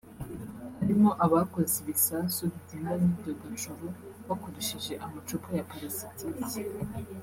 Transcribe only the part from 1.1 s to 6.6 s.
abakoze ibisasu bigenda nk’ibyogajuru bakoresheje amacupa ya palasitiki